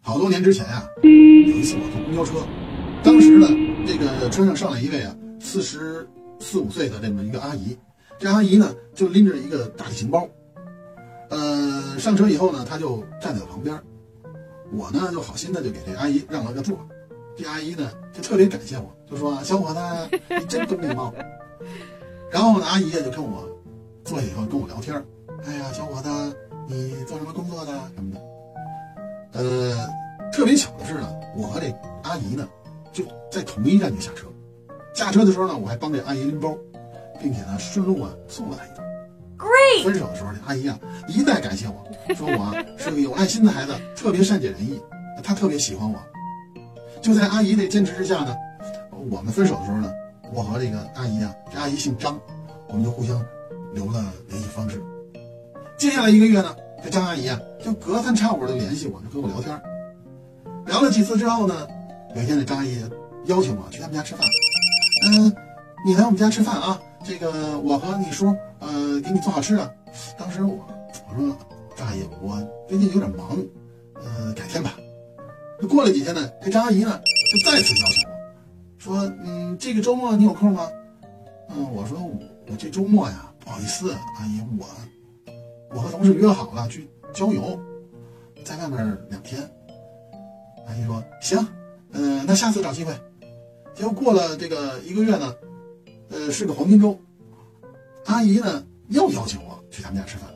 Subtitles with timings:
[0.00, 2.46] 好多年之前啊，有一次我坐公交车，
[3.04, 3.46] 当时呢，
[3.86, 6.08] 这个车上上来一位啊，四十
[6.40, 7.76] 四五岁的这么一个阿姨，
[8.18, 10.26] 这阿姨呢就拎着一个大旅行包，
[11.28, 13.78] 呃，上车以后呢，她就站在我旁边，
[14.72, 16.78] 我呢就好心的就给这阿姨让了个座，
[17.36, 21.12] 这阿姨呢就特别感谢我，就说小伙子你真懂礼貌，
[22.32, 23.46] 然后呢，阿姨呀就跟我
[24.04, 24.96] 坐下以后跟我聊天，
[25.44, 26.08] 哎呀，小伙子
[32.92, 34.26] 就在同一站就下车。
[34.94, 36.56] 下车的时候呢，我还帮这阿姨拎包，
[37.20, 38.86] 并且呢顺路啊送了她一段。
[39.38, 39.84] Great！
[39.84, 44.80] 分手的时候，这阿姨啊一再感谢我说我是个有爱心的孩子，特别善解人意，
[45.22, 45.98] 她特别喜欢我。
[47.00, 48.34] 就在阿姨的坚持之下呢，
[49.10, 49.92] 我们分手的时候呢，
[50.32, 52.18] 我和这个阿姨啊，这阿姨姓张，
[52.66, 53.24] 我们就互相
[53.72, 54.82] 留了联系方式。
[55.76, 56.54] 接下来一个月呢。
[56.80, 59.60] 这张阿姨啊，就隔三差五的联系我，就跟我聊天。
[60.64, 61.66] 聊了几次之后呢，
[62.18, 62.82] 有一天这张阿姨
[63.26, 64.26] 邀请我去他们家吃饭。
[65.06, 65.32] 嗯，
[65.86, 66.82] 你来我们家吃饭啊？
[67.04, 69.72] 这个我和你叔，呃，给你做好吃的。
[70.18, 70.58] 当时我
[71.08, 71.36] 我说
[71.76, 72.36] 张阿姨，我
[72.68, 73.38] 最近有点忙，
[73.94, 74.74] 呃，改天吧。
[75.68, 78.12] 过了几天呢，这张阿姨呢就再次邀请我
[78.78, 80.68] 说，嗯，这个周末你有空吗？
[81.50, 84.66] 嗯，我说我这周末呀，不好意思，阿姨我。
[85.70, 87.56] 我和同事约好了去郊游，
[88.44, 89.40] 在外面两天。
[90.66, 91.46] 阿姨说行，
[91.92, 92.92] 嗯，那下次找机会。
[93.74, 95.34] 结果过了这个一个月呢，
[96.10, 96.98] 呃，是个黄金周，
[98.06, 100.28] 阿姨呢又邀请我去他们家吃饭。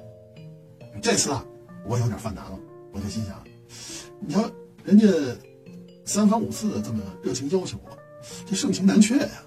[1.03, 1.45] 这次啊，
[1.85, 2.59] 我有点犯难了，
[2.93, 3.43] 我就心想，
[4.21, 4.49] 你说
[4.85, 5.07] 人家
[6.05, 7.99] 三番五次的这么热情邀请我，
[8.47, 9.43] 这盛情难却呀。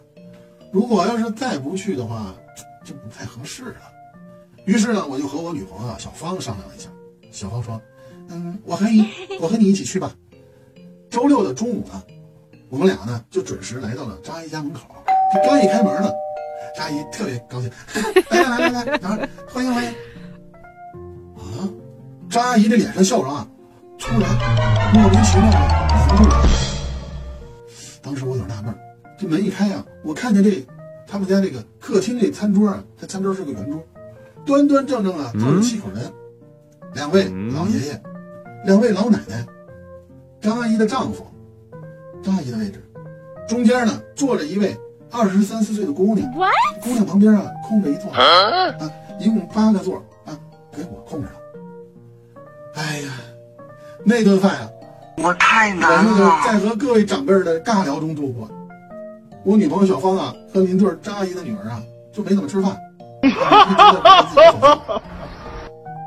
[0.73, 2.35] 如果要是再不去的话，
[2.83, 3.81] 就不太合适了。
[4.65, 6.89] 于是呢，我就和我女朋友小芳商量了一下。
[7.31, 7.81] 小芳说
[8.27, 9.07] ：“嗯，我和你，
[9.39, 10.13] 我和你一起去吧。”
[11.15, 12.03] 周六的中午呢，
[12.67, 14.81] 我们俩呢就准时来到了张阿姨家门口。
[15.33, 16.11] 这刚一开门呢，
[16.75, 17.71] 张阿姨特别高兴
[18.31, 19.89] ：“来来来来来，欢迎欢迎！”
[21.39, 21.71] 啊，
[22.29, 23.47] 张阿姨这脸上笑容啊，
[23.97, 24.29] 突然
[24.93, 25.57] 莫名其妙的
[26.09, 26.45] 凝住了。
[28.01, 28.75] 当时我有点纳闷，
[29.17, 30.67] 这门一开啊，我看见这
[31.07, 33.81] 他们家这个客厅这餐桌啊，这餐桌是个圆桌。
[34.45, 36.11] 端端正正啊，坐着七口人，
[36.93, 37.23] 两位
[37.53, 38.03] 老爷爷，
[38.65, 39.45] 两位老奶奶，
[40.45, 41.25] 张阿姨的丈夫，
[42.21, 42.79] 张阿姨的位置，
[43.47, 44.77] 中间呢坐着一位
[45.09, 46.31] 二十三四岁的姑娘，
[46.83, 48.21] 姑娘旁边啊空着一座，啊，
[49.19, 50.37] 一共八个座啊，
[50.71, 51.35] 给我空着了。
[52.75, 53.09] 哎呀，
[54.03, 54.69] 那顿饭啊，
[55.17, 58.47] 我太难了，在和各位长辈的尬聊中度过。
[59.43, 61.81] 我女朋友小芳啊和邻座张阿姨的女儿啊
[62.13, 62.77] 就没怎么吃饭。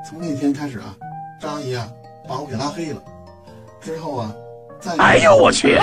[0.08, 0.94] 从那天开始啊，
[1.40, 1.88] 张阿姨啊
[2.28, 3.02] 把我给拉黑了。
[3.88, 4.30] 之后啊，
[4.78, 5.78] 再哎呦我去！